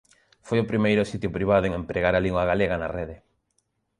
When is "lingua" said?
2.25-2.47